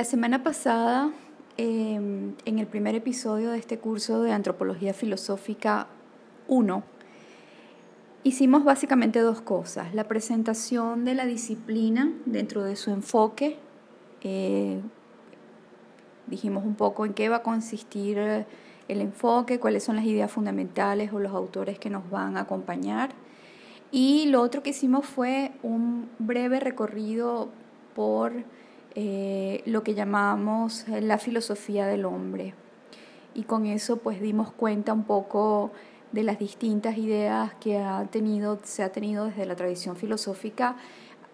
[0.00, 1.12] La semana pasada,
[1.58, 5.88] em, en el primer episodio de este curso de Antropología Filosófica
[6.48, 6.82] 1,
[8.24, 9.94] hicimos básicamente dos cosas.
[9.94, 13.58] La presentación de la disciplina dentro de su enfoque.
[14.22, 14.80] Eh,
[16.28, 21.12] dijimos un poco en qué va a consistir el enfoque, cuáles son las ideas fundamentales
[21.12, 23.10] o los autores que nos van a acompañar.
[23.92, 27.50] Y lo otro que hicimos fue un breve recorrido
[27.94, 28.32] por
[28.94, 32.54] eh, lo que llamamos la filosofía del hombre.
[33.34, 35.70] Y con eso pues dimos cuenta un poco
[36.12, 40.76] de las distintas ideas que ha tenido, se ha tenido desde la tradición filosófica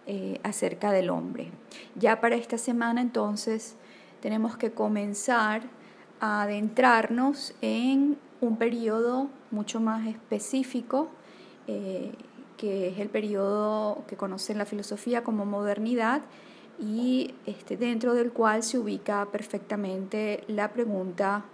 [0.05, 1.51] eh, acerca del hombre.
[1.95, 3.75] Ya para esta semana entonces
[4.21, 5.63] tenemos que comenzar
[6.19, 11.09] a adentrarnos en un periodo mucho más específico,
[11.67, 12.13] eh,
[12.55, 16.21] que es el periodo que conocen la filosofía como modernidad,
[16.79, 21.45] y este, dentro del cual se ubica perfectamente la pregunta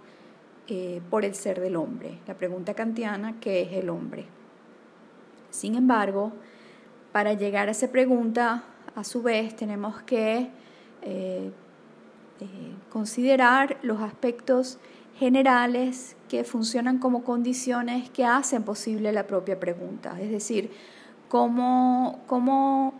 [0.66, 4.26] eh, por el ser del hombre, la pregunta kantiana, ¿qué es el hombre?
[5.50, 6.32] Sin embargo,
[7.12, 8.64] para llegar a esa pregunta,
[8.94, 10.50] a su vez, tenemos que
[11.02, 11.50] eh,
[12.40, 12.46] eh,
[12.90, 14.78] considerar los aspectos
[15.16, 20.70] generales que funcionan como condiciones que hacen posible la propia pregunta, es decir,
[21.28, 22.94] cómo, cómo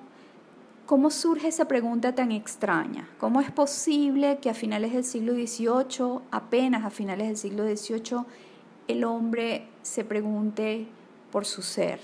[0.86, 3.08] ¿Cómo surge esa pregunta tan extraña?
[3.18, 8.26] ¿Cómo es posible que a finales del siglo XVIII, apenas a finales del siglo XVIII,
[8.88, 10.86] el hombre se pregunte
[11.32, 12.00] por su ser?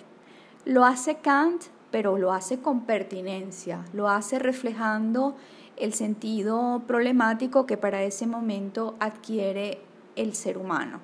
[0.64, 5.36] Lo hace Kant, pero lo hace con pertinencia, lo hace reflejando
[5.76, 9.82] el sentido problemático que para ese momento adquiere
[10.16, 11.00] el ser humano.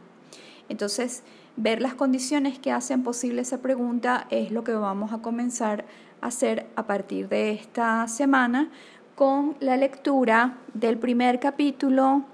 [0.70, 1.24] Entonces,
[1.56, 5.84] ver las condiciones que hacen posible esa pregunta es lo que vamos a comenzar
[6.20, 8.70] hacer a partir de esta semana
[9.14, 12.24] con la lectura del primer capítulo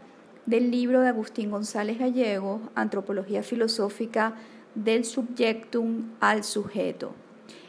[0.47, 4.35] del libro de Agustín González Gallego, Antropología Filosófica
[4.75, 7.15] del Subjectum al Sujeto.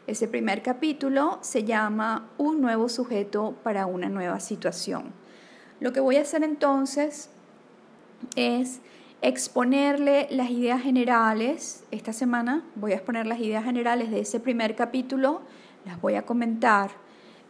[0.08, 5.12] Ese primer capítulo se llama Un nuevo sujeto para una nueva situación.
[5.80, 7.30] Lo que voy a hacer entonces
[8.35, 8.81] es
[9.23, 11.84] exponerle las ideas generales.
[11.91, 15.41] Esta semana voy a exponer las ideas generales de ese primer capítulo
[15.85, 16.91] las voy a comentar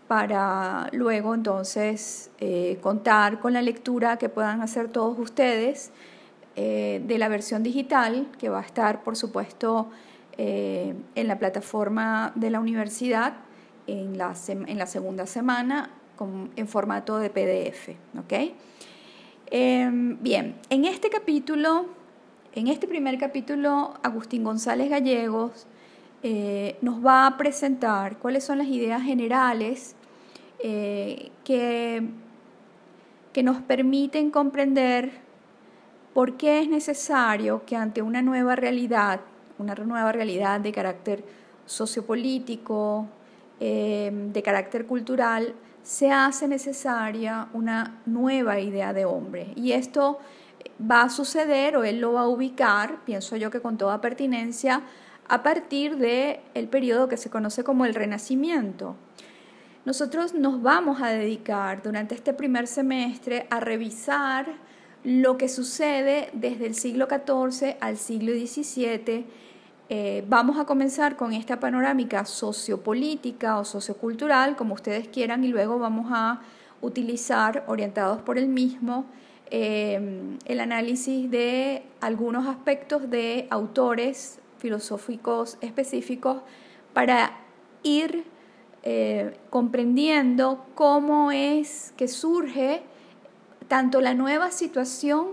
[0.08, 5.92] para luego entonces eh, contar con la lectura que puedan hacer todos ustedes
[6.56, 9.90] eh, de la versión digital que va a estar por supuesto
[10.38, 13.34] eh, en la plataforma de la universidad
[13.86, 15.90] en la, segunda semana
[16.56, 17.90] en formato de PDF.
[19.52, 21.86] Em, bien, en este capítulo,
[22.54, 25.68] en este primer capítulo, Agustín González Gallegos
[26.24, 29.96] eh, nos va a presentar cuáles son las ideas generales
[30.60, 32.08] eh, que,
[33.34, 35.12] que nos permiten comprender
[36.14, 39.22] por qué es necesario que ante una nueva realidad,
[39.60, 41.26] una nueva realidad de carácter
[41.66, 43.08] sociopolítico,
[43.60, 45.54] eh, de carácter cultural,
[45.84, 49.54] se hace necesaria una nueva idea de hombre.
[49.56, 50.20] Y esto
[50.80, 54.82] va a suceder o él lo va a ubicar, pienso yo que con toda pertinencia,
[55.28, 58.96] a partir del el periodo que se conoce como el Renacimiento.
[59.86, 64.48] Nosotros nos vamos a dedicar durante este primer semestre a revisar
[65.04, 69.26] lo que sucede desde el siglo XIV al siglo XVII.
[69.90, 75.78] Eh, vamos a comenzar con esta panorámica sociopolítica o sociocultural, como ustedes quieran, y luego
[75.78, 76.42] vamos a
[76.82, 79.06] utilizar, orientados por el mismo,
[79.52, 86.42] eh, el análisis de algunos aspectos de autores filosóficos específicos
[86.94, 87.38] para
[87.84, 88.24] ir
[88.84, 92.82] eh, comprendiendo cómo es que surge
[93.68, 95.28] tanto la nueva situación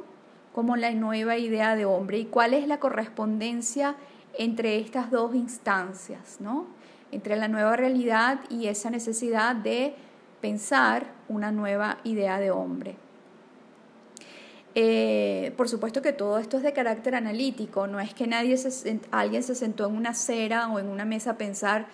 [0.53, 3.97] como la nueva idea de hombre y cuál es la correspondencia
[4.39, 6.67] entre estas dos instancias, ¿no?
[7.13, 9.95] entre la nueva realidad y esa necesidad de
[10.41, 12.97] pensar una nueva idea de hombre.
[14.75, 19.01] Eh, por supuesto que todo esto es de carácter analítico, no es que nadie se,
[19.11, 21.87] alguien se sentó en una acera o en una mesa a pensar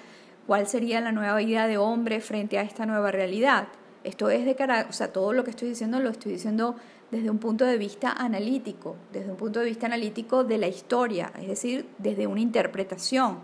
[0.46, 3.68] cuál sería la nueva vida de hombre frente a esta nueva realidad.
[4.04, 6.76] Esto es de carácter, o sea, todo lo que estoy diciendo lo estoy diciendo
[7.10, 11.32] desde un punto de vista analítico, desde un punto de vista analítico de la historia,
[11.40, 13.38] es decir, desde una interpretación.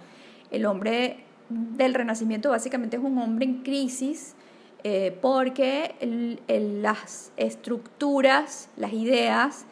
[0.50, 4.34] El hombre del Renacimiento básicamente es un hombre en crisis
[4.84, 9.66] eh, porque las estructuras, las ideas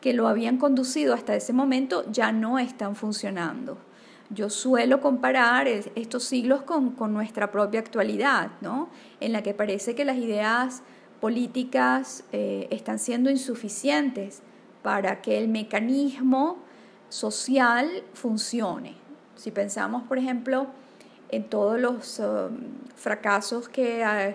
[0.00, 3.78] que lo habían conducido hasta ese momento ya no están funcionando.
[4.30, 8.90] Yo suelo comparar estos siglos con, nuestra propia actualidad, ¿no?
[9.20, 10.82] en la que parece que las ideas
[11.20, 14.42] políticas eh, están siendo insuficientes
[14.82, 16.58] para que el mecanismo
[17.08, 18.94] social funcione.
[19.36, 20.66] Si pensamos, por ejemplo,
[21.30, 22.56] en todos los um,
[22.96, 24.34] fracasos que,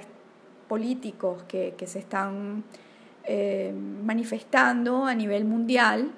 [0.68, 2.64] políticos que, se están
[3.24, 6.12] eh, manifestando a nivel mundial,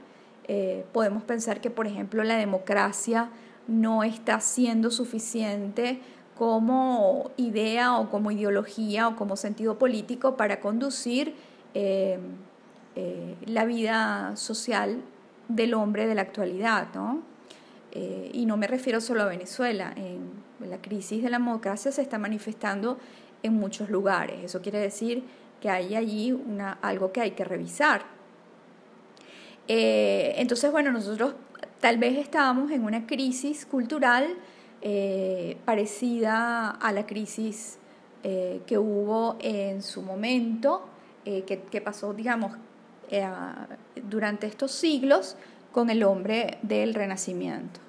[0.48, 3.30] eh, podemos pensar que, por ejemplo, la democracia
[3.68, 6.00] no está siendo suficiente
[6.38, 11.36] como idea o como ideología o como sentido político para conducir
[11.74, 12.20] eh,
[13.46, 15.02] la vida social
[15.48, 17.22] del hombre de la actualidad, ¿no?
[17.98, 22.02] Eh, y no me refiero solo a Venezuela, en, la crisis de la democracia se
[22.02, 22.98] está manifestando
[23.44, 24.44] en muchos lugares.
[24.44, 25.24] Eso quiere decir
[25.62, 26.36] que hay allí
[26.82, 28.04] algo que hay que revisar.
[29.68, 31.36] Eh, entonces, bueno, nosotros
[31.80, 34.36] tal vez estábamos en una crisis cultural
[34.88, 37.80] eh, parecida a la crisis
[38.66, 40.82] que hubo en su momento,
[41.24, 42.54] que, que, pasó, digamos,
[44.10, 45.36] durante estos siglos
[45.72, 47.85] con el hombre del Renacimiento.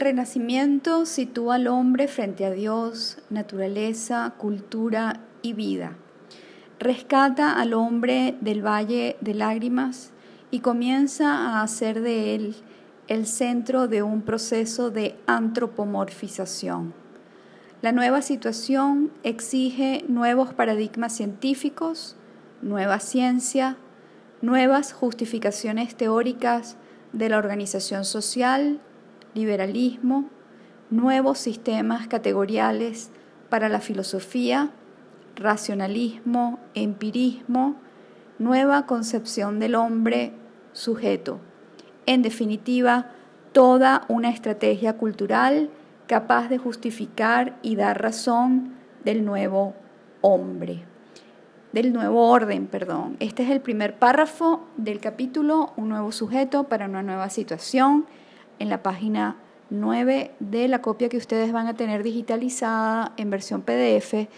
[0.00, 5.92] El Renacimiento sitúa al hombre frente a Dios, naturaleza, cultura y vida.
[6.78, 10.12] Rescata al hombre del valle de lágrimas
[10.50, 12.56] y comienza a hacer de él
[13.08, 16.94] el centro de un proceso de antropomorfización.
[17.82, 22.16] La nueva situación exige nuevos paradigmas científicos,
[22.62, 23.76] nueva ciencia,
[24.40, 26.78] nuevas justificaciones teóricas
[27.12, 28.80] de la organización social
[29.34, 30.26] liberalismo,
[30.90, 33.10] nuevos sistemas categoriales
[33.48, 34.70] para la filosofía,
[35.36, 37.76] racionalismo, empirismo,
[38.38, 40.32] nueva concepción del hombre
[40.72, 41.40] sujeto.
[42.06, 43.10] En definitiva,
[43.52, 45.70] toda una estrategia cultural
[46.06, 48.74] capaz de justificar y dar razón
[49.04, 49.74] del nuevo
[50.20, 50.84] hombre,
[51.72, 53.16] del nuevo orden, perdón.
[53.20, 58.06] Este es el primer párrafo del capítulo, un nuevo sujeto para una nueva situación
[58.60, 59.36] en la página
[59.70, 64.28] 9 de la copia que ustedes van a tener digitalizada en versión PDF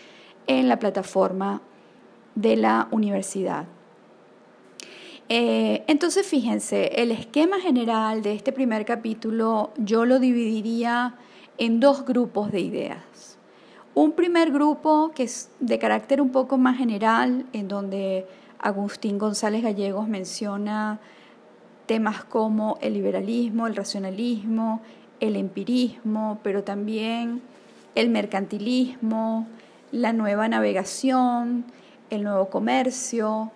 [0.46, 1.60] en la plataforma
[2.34, 3.66] de la universidad.
[5.28, 11.14] Eh, entonces, fíjense, el esquema general de este primer capítulo yo lo dividiría
[11.58, 13.38] en dos grupos de ideas.
[13.94, 18.26] Un primer grupo que es de carácter un poco más general, en donde
[18.58, 21.00] Agustín González Gallegos menciona
[21.86, 24.80] temas como el liberalismo, el racionalismo,
[25.20, 27.42] el empirismo, pero también
[27.94, 29.46] el mercantilismo,
[29.90, 31.64] la nueva navegación,
[32.10, 33.52] el nuevo comercio.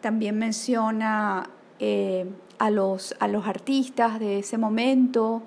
[0.00, 2.26] También menciona eh,
[2.58, 5.42] a, los, a los artistas de ese momento,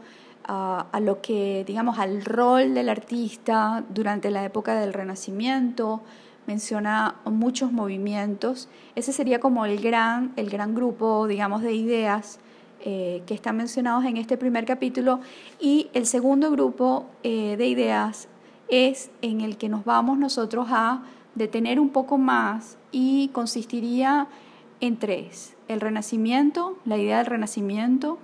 [0.52, 6.02] a, lo que, digamos, al rol del artista durante la época del Renacimiento,
[6.50, 8.70] menciona muchos movimientos.
[8.96, 12.40] Ese sería como el gran, el gran grupo, digamos, de ideas
[12.84, 15.20] eh, que están mencionados en este primer capítulo.
[15.60, 18.30] Y el segundo grupo eh, de ideas
[18.68, 21.04] es en el que nos vamos nosotros a
[21.36, 24.28] detener un poco más y consistiría
[24.82, 25.56] en tres.
[25.68, 28.18] El renacimiento, la idea del renacimiento,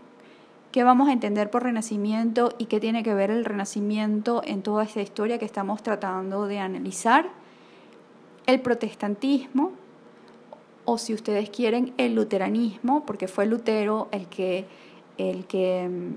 [0.71, 4.83] qué vamos a entender por renacimiento y qué tiene que ver el renacimiento en toda
[4.83, 7.44] esta historia que estamos tratando de analizar
[8.45, 9.71] el protestantismo,
[10.85, 14.65] o si ustedes quieren, el luteranismo, porque fue Lutero el que,
[15.17, 16.13] el que mm,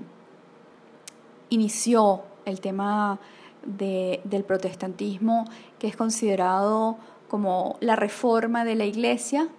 [1.49, 3.19] inició el tema
[3.63, 5.45] del protestantismo,
[5.79, 9.49] que es considerado como la reforma de la iglesia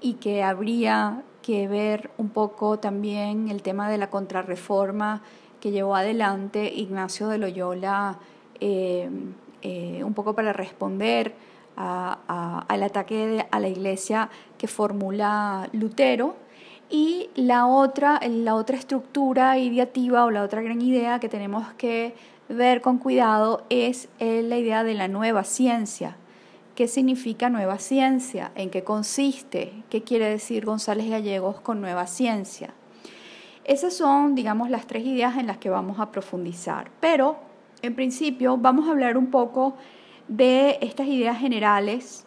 [0.00, 5.22] y que habría que ver un poco también el tema de la contrarreforma
[5.60, 8.18] que llevó adelante Ignacio de Loyola,
[8.60, 9.10] eh,
[9.62, 11.34] eh, un poco para responder
[11.76, 16.36] al ataque a la iglesia que formula Lutero.
[16.88, 22.14] Y la otra, la otra estructura ideativa o la otra gran idea que tenemos que
[22.48, 26.16] ver con cuidado es la idea de la nueva ciencia.
[26.74, 28.52] ¿Qué significa nueva ciencia?
[28.54, 29.84] ¿En qué consiste?
[29.88, 32.74] ¿Qué quiere decir González Gallegos con nueva ciencia?
[33.64, 36.90] Esas son, digamos, las tres ideas en las que vamos a profundizar.
[36.98, 37.36] Pero,
[37.82, 39.76] en principio, vamos a hablar un poco
[40.30, 42.24] de estas ideas generales,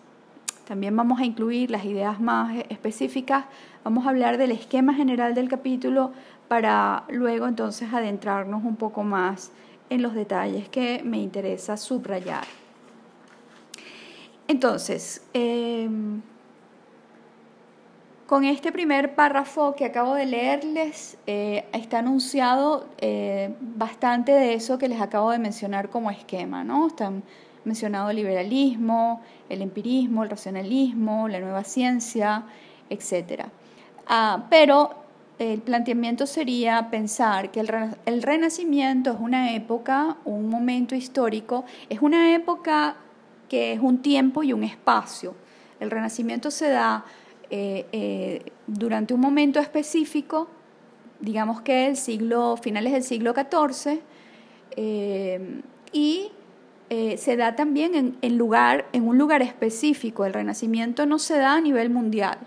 [0.67, 3.45] también vamos a incluir las ideas más específicas,
[3.85, 6.11] vamos a hablar del esquema general del capítulo
[6.49, 9.51] para luego entonces adentrarnos un poco más
[9.89, 12.43] en los detalles que me interesa subrayar.
[14.49, 16.21] Entonces, em,
[18.27, 24.77] con este primer párrafo que acabo de leerles, eh, está anunciado eh, bastante de eso
[24.77, 26.87] que les acabo de mencionar como esquema, ¿no?
[26.87, 27.23] Están
[27.65, 32.43] mencionado el liberalismo, el empirismo, el racionalismo, la nueva ciencia,
[32.89, 33.45] etc.
[34.07, 35.03] Ah, pero
[35.39, 42.35] el planteamiento sería pensar que el, Renacimiento es una época, un momento histórico, es una
[42.35, 42.95] época
[43.49, 45.35] que es un tiempo y un espacio.
[45.79, 47.05] El Renacimiento se da
[47.49, 50.47] eh, eh, durante un momento específico,
[51.19, 54.01] digamos que el siglo, finales del siglo XIV,
[54.75, 56.31] eh, y
[57.17, 60.25] se da también en, lugar, en un lugar específico.
[60.25, 62.37] El Renacimiento no se da a nivel mundial.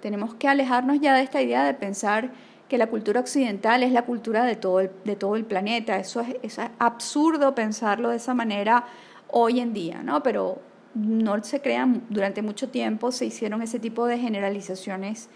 [0.00, 2.30] Tenemos que alejarnos ya de esta idea de pensar
[2.68, 5.98] que la cultura occidental es la cultura de todo el, de todo el planeta.
[5.98, 8.84] Eso es, es absurdo pensarlo de esa manera
[9.28, 10.22] hoy en día, ¿no?
[10.22, 10.60] Pero
[10.94, 15.28] no se crean, durante mucho tiempo se hicieron ese tipo de generalizaciones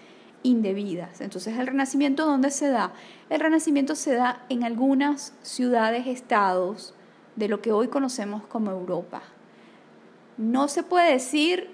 [0.42, 1.20] indebidas.
[1.20, 2.92] Entonces, ¿el renacimiento dónde se da?
[3.28, 6.94] El renacimiento se da en algunas ciudades, estados
[7.38, 9.22] de lo que hoy conocemos como Europa.
[10.36, 11.70] No se puede decir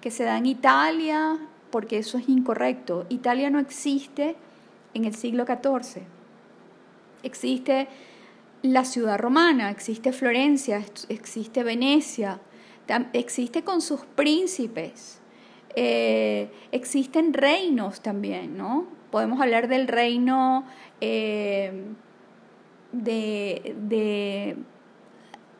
[0.00, 1.38] que se da en Italia,
[1.70, 3.06] porque eso es incorrecto.
[3.08, 4.36] Italia no existe
[4.92, 6.02] en el siglo XIV.
[7.22, 7.88] Existe
[8.62, 12.40] la ciudad romana, existe Florencia, existe Venecia,
[13.12, 15.20] existe con sus príncipes,
[15.76, 18.86] eh, existen reinos también, ¿no?
[19.10, 20.64] Podemos hablar del reino
[21.00, 21.84] eh,
[22.92, 24.56] de,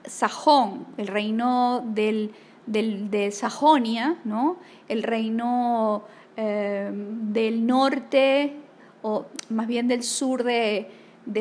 [0.07, 2.33] Sajón, el reino del,
[2.67, 4.57] de Sajonia, ¿no?
[4.89, 6.05] El reino
[6.37, 8.55] eh, del norte,
[9.03, 10.91] o más bien del sur de,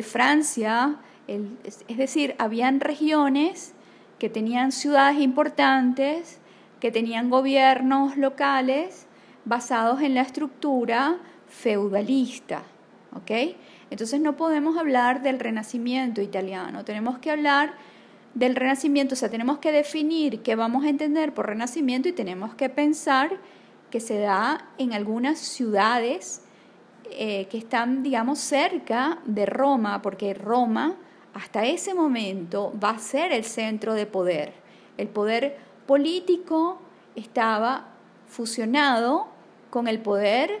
[0.02, 3.74] Francia, es decir, habían regiones
[4.18, 6.38] que tenían ciudades importantes,
[6.80, 9.06] que tenían gobiernos locales
[9.44, 11.18] basados en la estructura
[11.48, 12.62] feudalista.
[13.14, 13.56] ¿ok?
[13.90, 17.74] Entonces no podemos hablar del renacimiento italiano, tenemos que hablar
[18.34, 22.54] del renacimiento, o sea, tenemos que definir qué vamos a entender por renacimiento y tenemos
[22.54, 23.38] que pensar
[23.90, 26.42] que se da en algunas ciudades
[27.10, 30.96] eh, que están, digamos, cerca de Roma, porque Roma
[31.32, 34.52] hasta ese momento va a ser el centro de poder.
[34.96, 36.80] El poder político
[37.14, 37.88] estaba
[38.26, 39.28] fusionado
[39.70, 40.60] con el poder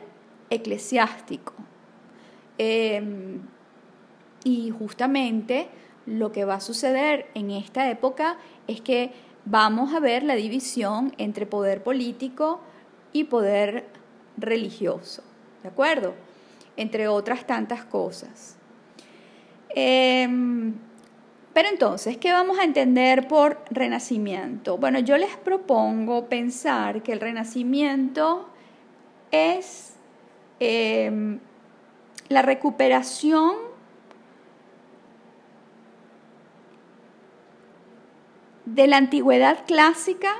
[0.50, 1.54] eclesiástico.
[2.58, 3.40] Em,
[4.44, 5.68] y justamente
[6.06, 9.12] lo que va a suceder en esta época es que
[9.44, 12.60] vamos a ver la división entre poder político
[13.12, 13.86] y poder
[14.36, 15.22] religioso,
[15.62, 16.14] ¿de acuerdo?
[16.76, 18.56] Entre otras tantas cosas.
[19.68, 20.74] Em,
[21.52, 24.76] pero entonces, ¿qué vamos a entender por renacimiento?
[24.76, 28.48] Bueno, yo les propongo pensar que el renacimiento
[29.30, 29.94] es
[30.58, 31.38] em,
[32.28, 33.54] la recuperación
[38.64, 40.34] de la antigüedad clásica,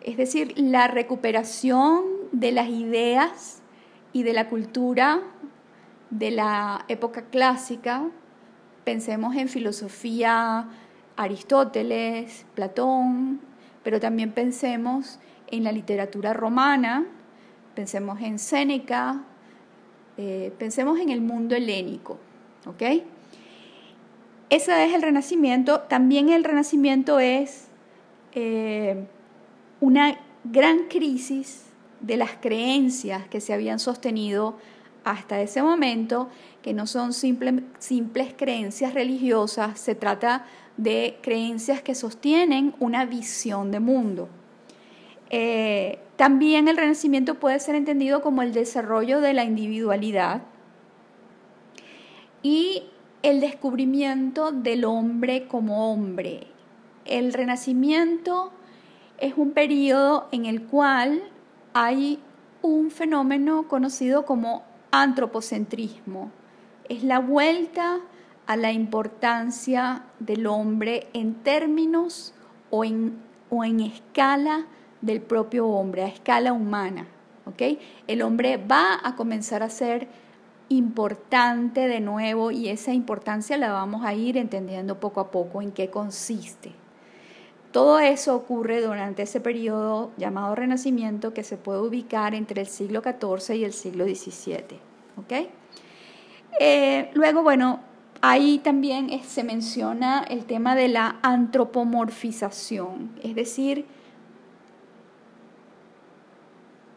[0.00, 3.62] es decir, la recuperación de las ideas
[4.12, 5.20] y de la cultura
[6.10, 8.04] de la época clásica,
[8.84, 10.68] pensemos en filosofía,
[11.16, 13.40] Aristóteles, Platón,
[13.82, 15.18] pero también pensemos
[15.50, 17.06] en la literatura romana,
[17.74, 19.22] pensemos en Séneca,
[20.16, 22.18] eh, pensemos en el mundo helénico,
[22.66, 22.82] ¿ok?
[24.52, 25.80] Ese es el renacimiento.
[25.80, 27.68] También el renacimiento es
[28.34, 29.06] eh,
[29.80, 31.64] una gran crisis
[32.02, 34.58] de las creencias que se habían sostenido
[35.04, 36.28] hasta ese momento,
[36.60, 40.44] que no son simples creencias religiosas, se trata
[40.76, 44.28] de creencias que sostienen una visión de mundo.
[45.30, 50.42] Eh, también el renacimiento puede ser entendido como el desarrollo de la individualidad
[52.42, 52.82] y
[53.22, 56.46] el descubrimiento del hombre como hombre.
[57.04, 58.52] El renacimiento
[59.18, 61.22] es un periodo en el cual
[61.72, 62.18] hay
[62.62, 66.30] un fenómeno conocido como antropocentrismo.
[66.88, 68.00] Es la vuelta
[68.46, 72.34] a la importancia del hombre en términos
[72.70, 73.18] o en,
[73.50, 74.66] o en escala
[75.00, 77.06] del propio hombre, a escala humana.
[78.06, 80.08] El hombre va a comenzar a ser
[80.76, 85.72] importante de nuevo y esa importancia la vamos a ir entendiendo poco a poco en
[85.72, 86.72] qué consiste.
[87.72, 93.02] Todo eso ocurre durante ese periodo llamado Renacimiento que se puede ubicar entre el siglo
[93.02, 94.78] XIV y el siglo XVII.
[96.60, 97.80] Eh, luego, bueno,
[98.20, 103.86] ahí también se menciona el tema de la antropomorfización, es decir,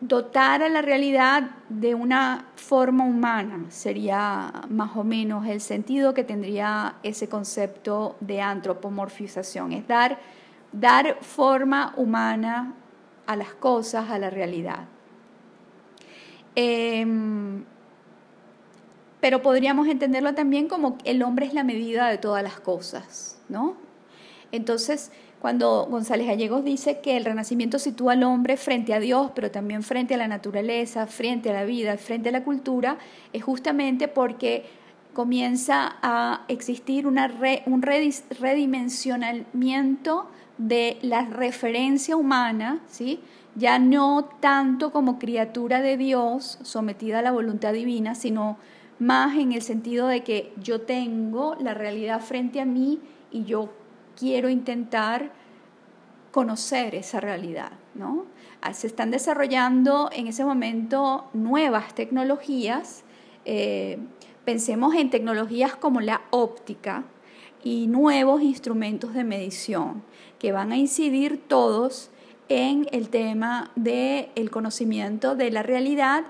[0.08, 6.24] dotar a la realidad de una forma humana, sería más o menos el sentido que
[6.24, 10.20] tendría ese concepto de antropomorfización, es dar,
[10.72, 12.74] dar forma humana
[13.26, 14.86] a las cosas, a la realidad.
[16.56, 17.64] Em,
[19.20, 23.85] pero podríamos entenderlo también como el hombre es la medida de todas las cosas, ¿no?
[24.52, 29.52] Entonces, cuando González Gallegos dice que el renacimiento sitúa al hombre frente a Dios, pero
[29.52, 32.98] también frente a la naturaleza, frente a la vida, frente a la cultura,
[33.32, 34.66] es justamente porque
[35.14, 37.18] comienza a existir un
[37.82, 43.20] redimensionamiento de la referencia humana, ¿sí?
[43.56, 48.58] ya no tanto como criatura de Dios sometida a la voluntad divina, sino
[49.00, 53.00] más en el sentido de que yo tengo la realidad frente a mí
[53.32, 53.70] y yo
[54.16, 55.32] quiero intentar
[56.32, 58.26] conocer esa realidad, ¿no?
[58.62, 63.04] Ah, se están desarrollando en ese momento nuevas tecnologías.
[63.46, 64.00] Eh,
[64.44, 67.06] pensemos en tecnologías como la óptica
[67.64, 70.04] y nuevos instrumentos de medición
[70.40, 72.12] que van a incidir todos
[72.50, 76.26] en el tema del conocimiento de la realidad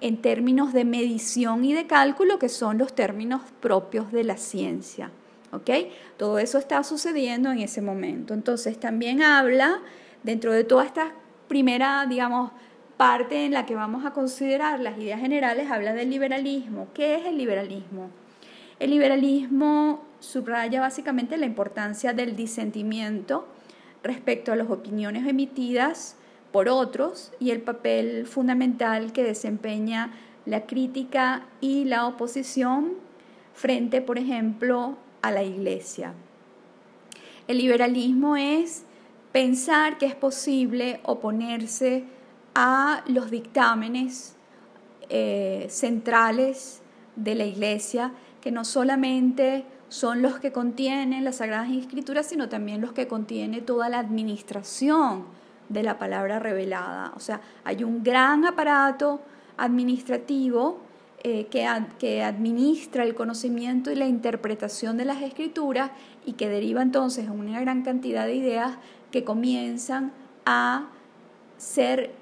[0.00, 5.10] en términos de medición y de cálculo, que son los términos propios de la ciencia.
[5.52, 5.70] ¿Ok?
[6.16, 8.34] Todo eso está sucediendo en ese momento.
[8.34, 9.80] Entonces también habla,
[10.22, 11.12] dentro de toda esta
[11.48, 12.52] primera, digamos,
[12.96, 16.88] parte en la que vamos a considerar las ideas generales, habla del liberalismo.
[16.94, 18.10] ¿Qué es el liberalismo?
[18.78, 23.46] El liberalismo subraya básicamente la importancia del disentimiento
[24.02, 26.16] respecto a las opiniones emitidas
[26.52, 30.12] por otros y el papel fundamental que desempeña
[30.46, 32.94] la crítica y la oposición
[33.52, 36.14] frente, por ejemplo, a la iglesia.
[37.46, 38.84] El liberalismo es
[39.32, 42.04] pensar que es posible oponerse
[42.54, 44.36] a los dictámenes
[45.08, 46.82] eh, centrales
[47.16, 52.80] de la iglesia, que no solamente son los que contienen las Sagradas Escrituras, sino también
[52.80, 55.24] los que contiene toda la administración
[55.68, 57.12] de la palabra revelada.
[57.16, 59.20] O sea, hay un gran aparato
[59.56, 60.80] administrativo
[61.24, 65.90] eh, que, administra el conocimiento y la interpretación de las escrituras
[66.24, 68.78] y que deriva entonces en una gran cantidad de ideas
[69.10, 70.12] que comienzan
[70.46, 70.90] a
[71.56, 72.12] ser,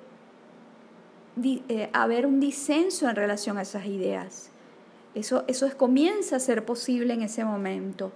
[1.42, 4.50] eh, a haber un disenso en relación a esas ideas.
[5.14, 8.12] Eso, eso es, comienza a ser posible en ese momento.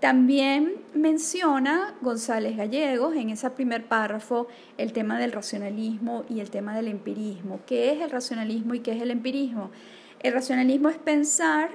[0.00, 6.74] También menciona González Gallegos en ese primer párrafo el tema del racionalismo y el tema
[6.74, 7.60] del empirismo.
[7.64, 9.70] ¿Qué es el racionalismo y qué es el empirismo?
[10.20, 11.70] El racionalismo es pensar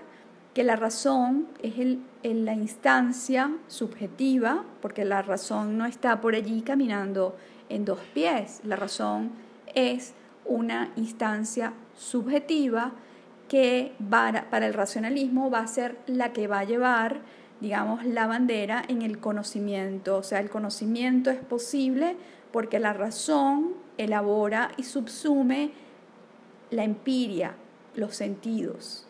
[0.54, 1.76] que la razón es
[2.24, 7.36] la instancia subjetiva, porque la razón no está por allí caminando
[7.70, 9.32] en dos pies, la razón
[9.74, 10.14] es
[10.46, 12.92] una instancia subjetiva
[13.48, 17.20] que para el racionalismo va a ser la que va a llevar,
[17.60, 20.18] digamos, la bandera en el conocimiento.
[20.18, 22.16] O sea, el conocimiento es posible
[22.52, 25.72] porque la razón elabora y subsume
[26.70, 27.56] la empiria,
[27.96, 29.06] los sentidos.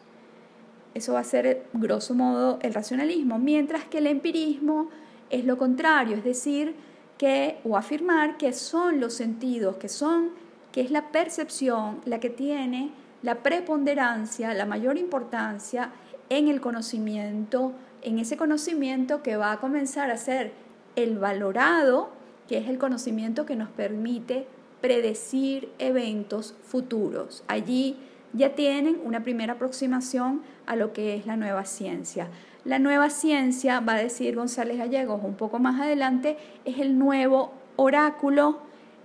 [0.94, 4.90] Eso va a ser, grosso modo, el racionalismo, mientras que el empirismo
[5.30, 6.76] es lo contrario, es decir,
[7.18, 10.32] que, o afirmar que son los sentidos, que son,
[10.72, 12.92] que es la percepción la que tiene
[13.22, 15.92] la preponderancia, la mayor importancia
[16.30, 20.54] en el conocimiento, en ese conocimiento que va a comenzar a ser
[20.96, 22.10] el valorado,
[22.48, 24.48] que es el conocimiento que nos permite
[24.82, 27.44] predecir eventos futuros.
[27.48, 27.98] Allí
[28.34, 32.28] ya tienen una primera aproximación a lo que es la nueva ciencia.
[32.64, 37.52] La nueva ciencia, va a decir González Gallegos un poco más adelante, es el nuevo
[37.76, 38.60] oráculo,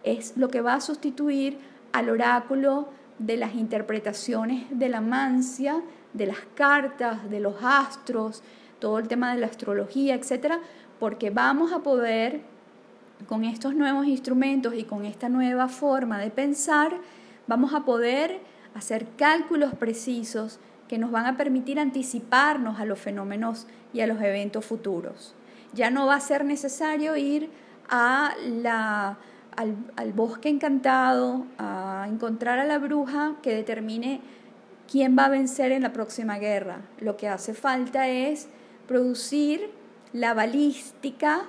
[0.04, 1.58] es lo que va a sustituir
[1.92, 8.42] al oráculo de las interpretaciones de la mancia, de las cartas, de los astros,
[8.78, 10.60] todo el tema de la astrología, etcétera,
[11.00, 12.42] porque vamos a poder
[13.26, 16.92] con estos nuevos instrumentos y con esta nueva forma de pensar,
[17.46, 18.40] vamos a poder
[18.76, 24.20] hacer cálculos precisos que nos van a permitir anticiparnos a los fenómenos y a los
[24.20, 25.34] eventos futuros.
[25.72, 27.50] Ya no va a ser necesario ir
[27.88, 29.18] a la,
[29.56, 34.20] al, bosque encantado, a encontrar a la bruja que determine
[34.90, 36.82] quién va a vencer en la próxima guerra.
[37.00, 38.48] Lo que hace falta es
[38.86, 39.70] producir
[40.12, 41.42] la balística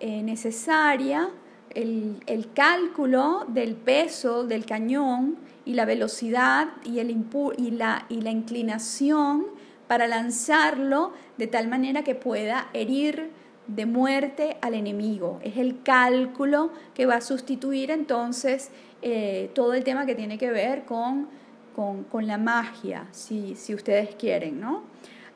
[0.00, 1.28] eh, necesaria,
[1.74, 5.36] el, el cálculo del peso del cañón,
[5.68, 7.10] y la velocidad y, el
[7.58, 9.44] y, la, y la inclinación
[9.86, 13.28] para lanzarlo de tal manera que pueda herir
[13.66, 15.38] de muerte al enemigo.
[15.42, 18.70] Es el cálculo que va a sustituir entonces
[19.02, 21.28] eh, todo el tema que tiene que ver con,
[21.76, 24.84] con, la magia, si, si ustedes quieren, ¿no?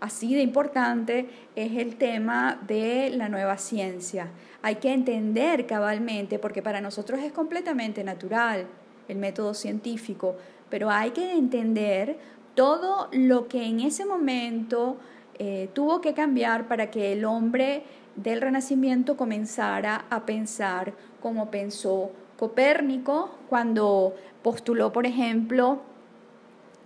[0.00, 4.28] Así de importante es el tema de la nueva ciencia.
[4.62, 8.66] Hay que entender cabalmente, porque para nosotros es completamente natural
[9.08, 10.36] el método científico,
[10.70, 12.16] pero hay que entender
[12.54, 14.98] todo lo que en ese momento
[15.38, 17.82] eh, tuvo que cambiar para que el hombre
[18.16, 25.82] del Renacimiento comenzara a pensar como pensó Copérnico cuando postuló, por ejemplo,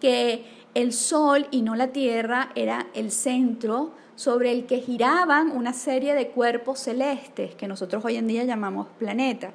[0.00, 5.72] que el Sol y no la Tierra era el centro sobre el que giraban una
[5.72, 9.52] serie de cuerpos celestes que nosotros hoy en día llamamos planetas.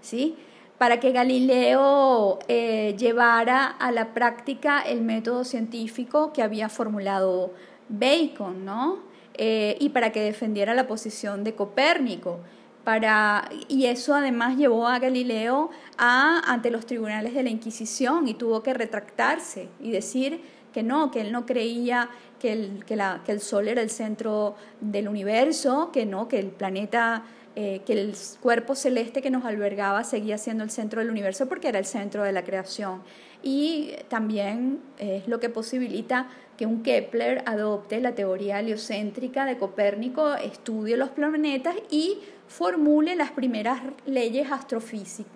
[0.00, 0.36] ¿sí?
[0.78, 7.52] Para que Galileo eh, llevara a la práctica el método científico que había formulado
[7.88, 8.98] Bacon, ¿no?
[9.34, 12.40] Eh, y para que defendiera la posición de Copérnico.
[12.84, 18.34] Para, y eso además llevó a Galileo a, ante los tribunales de la Inquisición y
[18.34, 20.40] tuvo que retractarse y decir
[20.72, 23.90] que no, que él no creía que el, que, la, que el Sol era el
[23.90, 29.44] centro del universo, que no, que el planeta, eh, que el cuerpo celeste que nos
[29.44, 33.02] albergaba seguía siendo el centro del universo porque era el centro de la creación.
[33.42, 40.34] Y también es lo que posibilita que un Kepler adopte la teoría heliocéntrica de Copérnico,
[40.34, 42.18] estudie los planetas y
[42.48, 44.48] formule las primeras leyes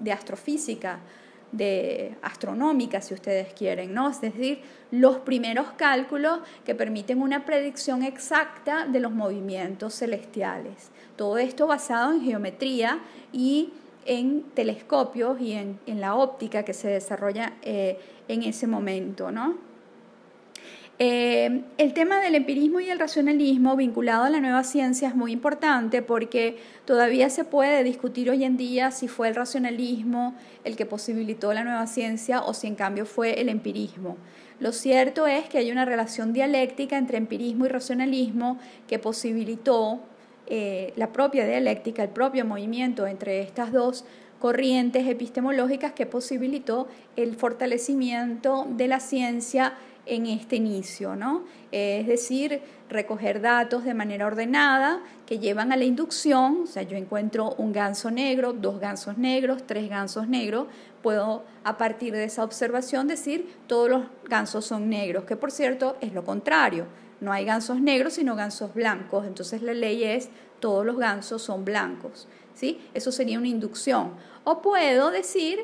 [0.01, 1.01] de astrofísica,
[1.53, 4.09] de astronómica, si ustedes quieren, ¿no?
[4.09, 4.61] Es decir,
[4.91, 10.91] los primeros cálculos que permiten una predicción exacta de los movimientos celestiales.
[11.17, 13.01] Todo esto basado en geometría
[13.33, 13.73] y
[14.07, 19.70] en telescopios y en, la óptica que se desarrolla eh, en ese momento, ¿no?
[21.03, 25.33] Eh, el tema del empirismo y el racionalismo vinculado a la nueva ciencia es muy
[25.33, 30.85] importante porque todavía se puede discutir hoy en día si fue el racionalismo el que
[30.85, 34.19] posibilitó la nueva ciencia o si en cambio fue el empirismo.
[34.59, 40.01] Lo cierto es que hay una relación dialéctica entre empirismo y racionalismo que posibilitó
[40.49, 44.05] eh, la propia dialéctica, el propio movimiento entre estas dos
[44.39, 49.75] corrientes epistemológicas que posibilitó el fortalecimiento de la ciencia
[50.07, 51.45] en este inicio, ¿no?
[51.71, 56.97] Es decir, recoger datos de manera ordenada que llevan a la inducción, o sea, yo
[56.97, 60.67] encuentro un ganso negro, dos gansos negros, tres gansos negros,
[61.03, 65.97] puedo a partir de esa observación decir todos los gansos son negros, que por cierto
[66.01, 66.87] es lo contrario,
[67.21, 71.65] no hay gansos negros sino gansos blancos, entonces la ley es todos los gansos son
[71.65, 72.81] blancos, ¿sí?
[72.93, 74.13] Eso sería una inducción.
[74.45, 75.61] O puedo decir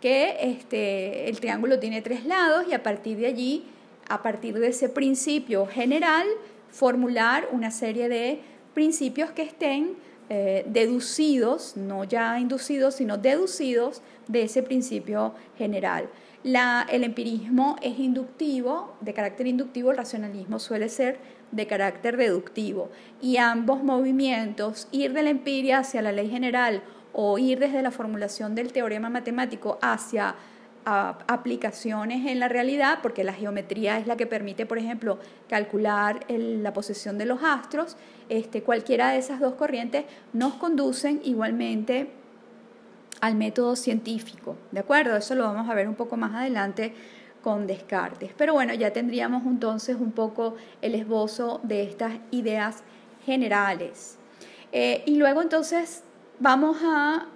[0.00, 3.64] que este, el triángulo tiene tres lados y a partir de allí
[4.10, 6.26] a partir de ese principio general,
[6.68, 8.40] formular una serie de
[8.74, 9.96] principios que estén
[10.28, 16.08] eh, deducidos, no ya inducidos, sino deducidos de ese principio general.
[16.44, 21.18] el empirismo es inductivo, de carácter inductivo, el racionalismo suele ser
[21.52, 22.90] de carácter deductivo.
[23.20, 27.90] Y ambos movimientos, ir de la empiria hacia la ley general o ir desde la
[27.90, 30.34] formulación del teorema matemático hacia
[30.84, 36.72] aplicaciones en la realidad, porque la geometría es la que permite, por ejemplo, calcular la
[36.72, 37.96] posición de los astros,
[38.28, 42.10] este, cualquiera de esas dos corrientes nos conducen igualmente
[43.20, 45.16] al método científico, ¿de acuerdo?
[45.16, 46.94] Eso lo vamos a ver un poco más adelante
[47.42, 48.32] con Descartes.
[48.36, 52.82] Pero bueno, ya tendríamos entonces un poco el esbozo de estas ideas
[53.24, 54.18] generales.
[54.72, 56.02] Eh, y luego entonces
[56.38, 57.26] vamos a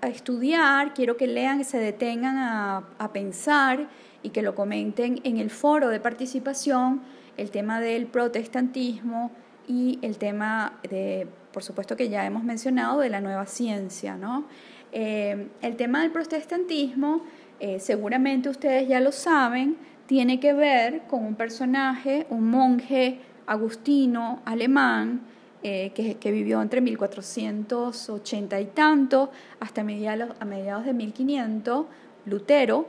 [0.00, 3.88] a estudiar, quiero que lean y se detengan a, pensar
[4.22, 7.00] y que lo comenten en el foro de participación
[7.36, 9.30] el tema del protestantismo
[9.66, 14.16] y el tema de, por supuesto que ya hemos mencionado, de la nueva ciencia.
[14.16, 14.44] ¿no?
[14.92, 17.22] Eh, el tema del protestantismo,
[17.60, 24.42] eh, seguramente ustedes ya lo saben, tiene que ver con un personaje, un monje agustino
[24.44, 25.22] alemán,
[25.62, 31.84] eh, que, vivió entre 1480 y tanto hasta mediados, a mediados de 1500,
[32.24, 32.88] Lutero,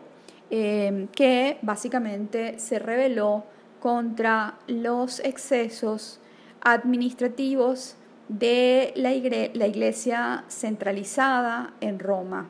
[0.50, 3.44] eh, que básicamente se rebeló
[3.82, 6.22] contra los excesos
[6.62, 7.96] administrativos
[8.30, 12.48] de la, iglesia centralizada en Roma.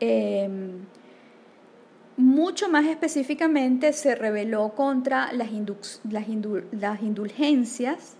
[0.00, 0.86] Em,
[2.16, 5.52] mucho más específicamente se rebeló contra las
[7.02, 8.16] indulgencias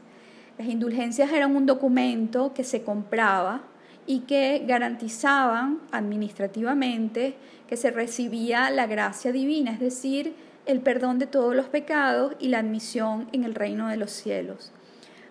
[0.59, 3.63] las indulgencias eran un documento que se compraba
[4.07, 7.35] y que garantizaban administrativamente
[7.69, 10.35] que se recibía la gracia divina, es decir,
[10.67, 14.73] el perdón de todos los pecados y la admisión en el reino de los cielos.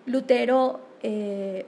[0.04, 1.66] Lutero eh,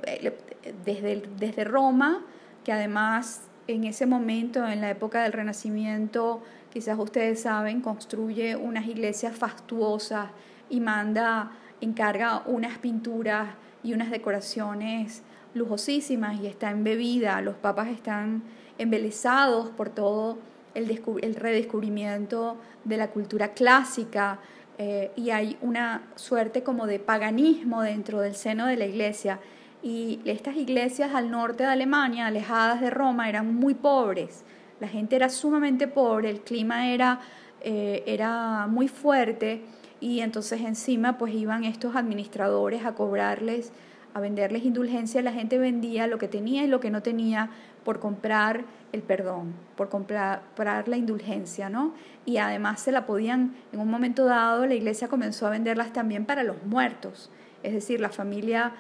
[0.84, 2.24] desde, desde Roma,
[2.64, 6.42] que además en ese momento, en la época del Renacimiento,
[6.72, 10.30] quizás ustedes saben, construye unas iglesias fastuosas
[10.70, 13.50] y manda, encarga unas pinturas
[13.82, 15.22] y unas decoraciones
[15.54, 18.42] lujosísimas y está embebida, los papas están
[18.78, 20.38] embelesados por todo
[20.74, 24.38] el, el redescubrimiento de la cultura clásica
[24.78, 29.40] eh, y hay una suerte como de paganismo dentro del seno de la iglesia.
[29.82, 34.44] Y estas iglesias al norte de Alemania, alejadas de Roma, eran muy pobres.
[34.80, 37.20] La gente era sumamente pobre, el clima era,
[37.60, 39.64] eh, era muy fuerte
[40.00, 43.72] y entonces encima pues iban estos administradores a cobrarles,
[44.14, 45.22] a venderles indulgencia.
[45.22, 47.50] La gente vendía lo que tenía y lo que no tenía
[47.84, 50.42] por comprar el perdón, por comprar,
[50.86, 51.94] la indulgencia, ¿no?
[52.24, 56.24] Y además se la podían, en un momento dado, la iglesia comenzó a venderlas también
[56.24, 57.30] para los muertos.
[57.62, 58.72] Es decir, la familia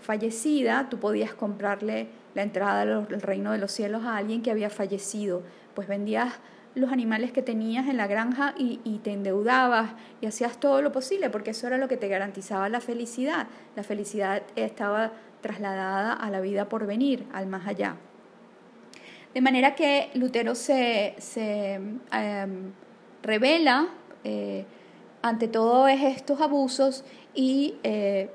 [0.00, 4.70] fallecida, tú podías comprarle la entrada al reino de los cielos a alguien que había
[4.70, 5.42] fallecido.
[5.74, 6.34] Pues vendías
[6.74, 11.28] los animales que tenías en la granja y, te endeudabas y hacías todo lo posible
[11.30, 13.46] porque eso era lo que te garantizaba la felicidad.
[13.76, 17.96] La felicidad estaba trasladada a la vida por venir, al más allá.
[19.34, 21.14] De manera que Lutero se,
[22.12, 22.72] em,
[23.22, 23.88] revela
[24.24, 24.64] eh,
[25.22, 27.04] ante todos estos abusos
[27.34, 28.30] y eh,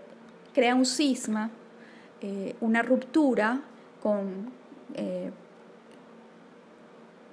[0.53, 1.49] crea un cisma,
[2.21, 3.61] eh, una ruptura
[4.01, 4.55] con,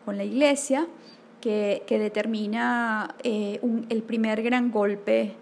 [0.05, 0.87] con la iglesia
[1.41, 5.35] que, determina el primer gran golpe,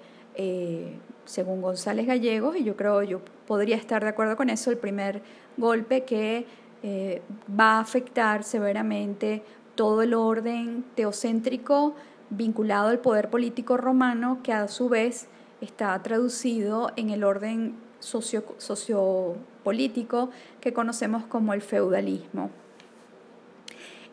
[1.24, 5.22] según González Gallegos, y yo creo, yo podría estar de acuerdo con eso, el primer
[5.56, 6.46] golpe que
[6.82, 9.42] eh, va a afectar severamente
[9.74, 11.94] todo el orden teocéntrico
[12.30, 15.28] vinculado al poder político romano, que a su vez
[15.60, 22.50] está traducido en el orden socio, sociopolítico que conocemos como el feudalismo.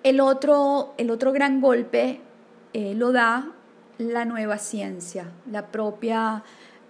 [0.01, 2.21] El otro, el otro gran golpe
[2.71, 3.51] eh, lo da
[3.97, 6.43] la nueva ciencia, la propia,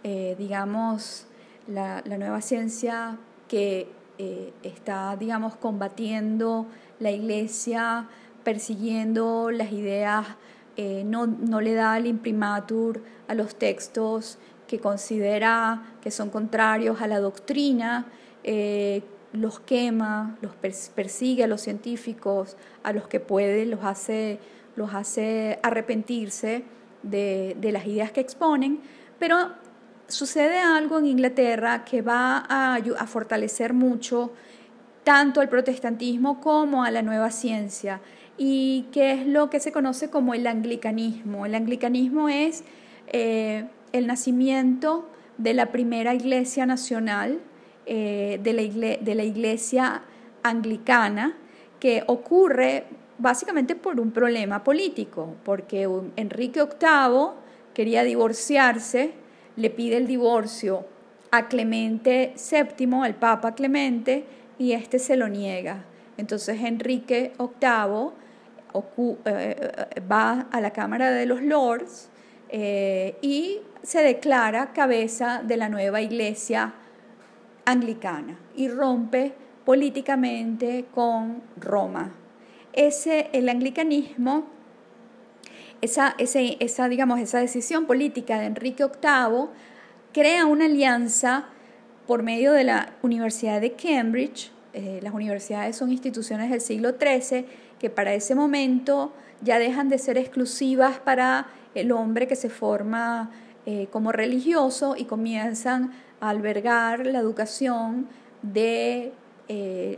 [0.04, 1.26] eh, digamos,
[1.68, 3.18] la, nueva ciencia
[3.48, 6.68] que eh, está, digamos, combatiendo
[7.00, 8.08] la iglesia,
[8.44, 10.26] persiguiendo las ideas,
[11.04, 17.08] no, no, le da el imprimatur a los textos que considera que son contrarios a
[17.08, 18.06] la doctrina,
[19.34, 24.40] los quema, los persigue a los científicos, a los que puede, los hace,
[24.76, 26.64] los hace arrepentirse
[27.04, 28.80] de, de las ideas que exponen,
[29.20, 29.52] pero
[30.10, 34.34] sucede algo en Inglaterra que va a, fortalecer mucho
[35.04, 38.02] tanto al protestantismo como a la nueva ciencia
[38.38, 41.46] y que es lo que se conoce como el anglicanismo.
[41.46, 42.64] El anglicanismo es
[43.08, 47.40] eh, el nacimiento de la primera iglesia nacional,
[47.92, 50.04] eh, de, la iglesia
[50.44, 51.36] anglicana,
[51.80, 52.84] que ocurre
[53.18, 57.30] básicamente por un problema político, porque Enrique VIII
[57.74, 59.14] quería divorciarse
[59.56, 60.86] le pide el divorcio
[61.32, 64.24] a Clemente VII, al Papa Clemente,
[64.60, 65.84] y este se lo niega.
[66.18, 69.72] Entonces Enrique VIII eh,
[70.10, 72.10] va a la Cámara de los Lords
[72.50, 76.74] eh, y se declara cabeza de la nueva iglesia
[77.72, 79.34] anglicana y rompe
[79.66, 82.12] políticamente con Roma.
[82.74, 84.46] Ese, el anglicanismo
[85.82, 89.48] esa, esa, digamos, esa decisión política de Enrique VIII
[90.14, 91.46] crea una alianza
[92.06, 94.52] por medio de la Universidad de Cambridge.
[94.74, 97.46] Eh, las universidades son instituciones del siglo XIII
[97.80, 103.32] que para ese momento ya dejan de ser exclusivas para el hombre que se forma
[103.66, 108.08] eh, como religioso y comienzan albergar la educación
[108.42, 109.14] de
[109.48, 109.98] eh,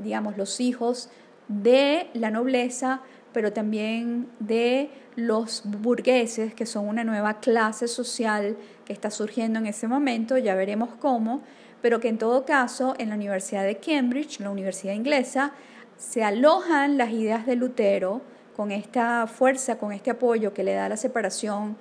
[0.00, 1.08] digamos, los hijos
[1.48, 3.00] de la nobleza,
[3.32, 9.66] pero también de los burgueses, que son una nueva clase social que está surgiendo en
[9.66, 11.42] ese momento, ya veremos cómo,
[11.80, 15.52] pero que en todo caso en la Universidad de Cambridge, la Universidad inglesa,
[15.96, 18.22] se alojan las ideas de Lutero
[18.56, 21.76] con esta fuerza, con este apoyo que le da la separación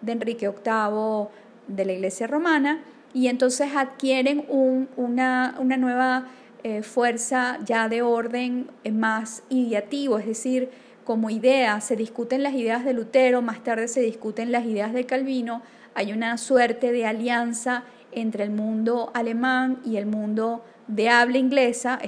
[0.00, 1.28] de Enrique VIII
[1.68, 2.82] de la Iglesia romana,
[3.14, 6.28] y entonces adquieren una, nueva
[6.62, 10.70] eh, fuerza ya de orden más ideativo, es decir,
[11.04, 15.06] como idea, se discuten las ideas de Lutero, más tarde se discuten las ideas de
[15.06, 15.62] Calvino,
[15.94, 21.98] hay una suerte de alianza entre el mundo alemán y el mundo de habla inglesa,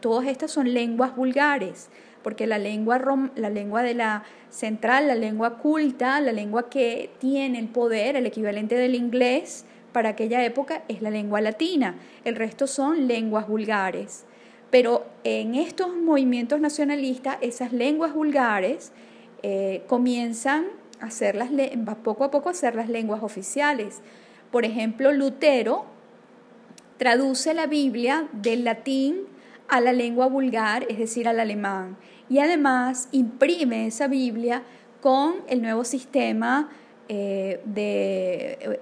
[0.00, 1.88] todas estas son lenguas vulgares,
[2.22, 3.00] porque la lengua,
[3.36, 8.26] la lengua de la central, la lengua culta, la lengua que tiene el poder, el
[8.26, 14.24] equivalente del inglés para aquella época es la lengua latina, el resto son lenguas vulgares.
[14.70, 18.92] Pero en estos movimientos nacionalistas, esas lenguas vulgares
[19.42, 20.64] eh, comienzan
[21.00, 21.50] a ser las,
[22.02, 24.00] poco a poco a ser las lenguas oficiales.
[24.50, 25.84] Por ejemplo, Lutero
[26.96, 29.22] traduce la Biblia del latín
[29.68, 31.96] a la lengua vulgar, es decir, al alemán,
[32.28, 34.62] y además imprime esa Biblia
[35.00, 36.70] con el nuevo sistema
[37.08, 38.80] eh, de...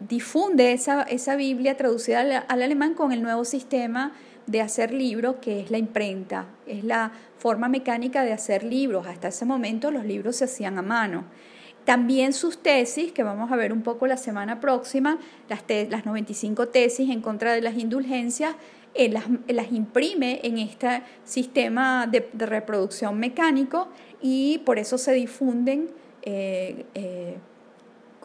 [0.00, 4.12] difunde esa, esa Biblia traducida al, alemán con el nuevo sistema
[4.46, 9.06] de hacer libros, que es la imprenta, es la forma mecánica de hacer libros.
[9.06, 11.24] Hasta ese momento los libros se hacían a mano.
[11.84, 15.18] También sus tesis, que vamos a ver un poco la semana próxima,
[15.48, 18.54] las, las 95 tesis en contra de las indulgencias,
[18.94, 19.18] él
[19.48, 23.88] las, imprime en este sistema de, reproducción mecánico
[24.22, 25.90] y por eso se difunden
[26.22, 27.36] eh, eh,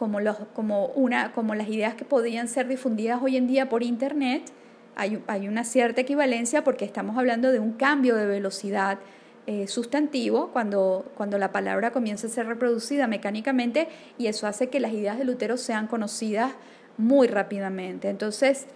[0.00, 4.50] como, las ideas que podrían ser difundidas hoy en día por Internet.
[4.96, 8.98] Hay, hay una cierta equivalencia porque estamos hablando de un cambio de velocidad
[9.46, 14.80] eh, sustantivo cuando, cuando la palabra comienza a ser reproducida mecánicamente y eso hace que
[14.80, 16.52] las ideas de Lutero sean conocidas
[16.96, 18.08] muy rápidamente.
[18.08, 18.66] Entonces,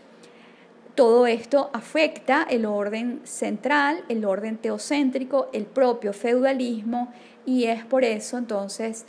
[0.94, 7.12] todo esto afecta el orden central, el orden teocéntrico, el propio feudalismo
[7.46, 9.04] y es por eso entonces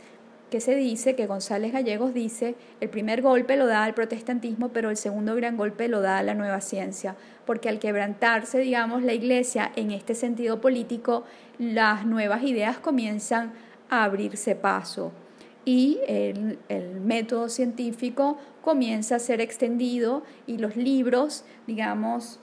[0.50, 4.90] que se dice que González Gallegos dice el primer golpe lo da el protestantismo, pero
[4.90, 9.72] el segundo gran golpe lo da la nueva ciencia, porque al quebrantarse, digamos, la iglesia
[9.76, 11.24] en este sentido político,
[11.58, 13.52] las nuevas ideas comienzan
[13.88, 15.12] a abrirse paso
[15.66, 16.58] y el,
[17.04, 22.38] método científico comienza a ser extendido y los libros, digamos,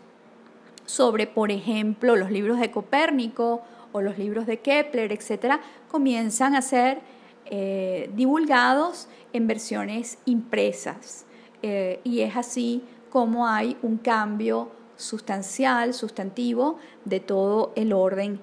[0.85, 3.61] sobre, por ejemplo, los libros de Copérnico
[3.93, 6.99] o los libros de Kepler, etcétera, comienzan a ser
[7.45, 11.25] eh, divulgados en versiones impresas.
[11.61, 18.39] Eh, y es así como hay un cambio sustancial, sustantivo de todo el orden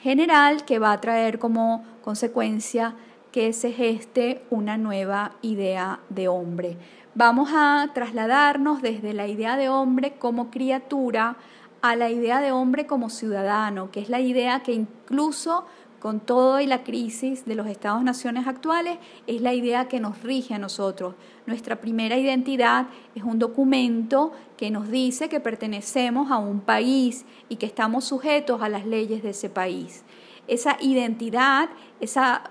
[0.00, 2.94] general que va a traer como consecuencia
[3.32, 6.76] que se geste una nueva idea de hombre.
[7.14, 11.36] Vamos a trasladarnos desde la idea de hombre como criatura
[11.80, 15.66] a la idea de hombre como ciudadano, que es la idea que incluso
[16.04, 20.52] con todo y la crisis de los estados-naciones actuales, es la idea que nos rige
[20.52, 21.14] a nosotros.
[21.46, 27.56] Nuestra primera identidad es un documento que nos dice que pertenecemos a un país y
[27.56, 30.04] que estamos sujetos a las leyes de ese país.
[30.46, 32.50] Esa identidad, esa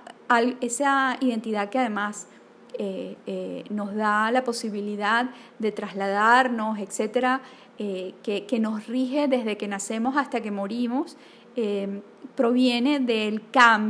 [1.22, 2.28] identidad que además
[2.80, 7.42] eh, eh, nos da la posibilidad de trasladarnos, etcétera,
[7.78, 11.18] eh, que, nos rige desde que nacemos hasta que morimos,
[12.36, 13.50] proviene del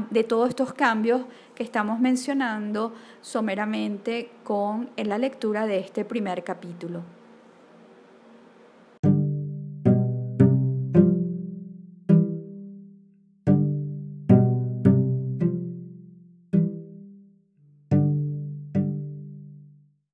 [0.09, 1.21] de todos estos cambios
[1.55, 7.01] que estamos mencionando someramente con la lectura de este primer capítulo.